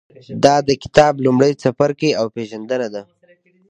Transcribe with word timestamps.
دا 0.43 0.55
د 0.67 0.69
کتاب 0.83 1.13
لومړی 1.25 1.53
څپرکی 1.61 2.11
او 2.19 2.25
پېژندنه 2.35 2.87
ده. 2.93 3.01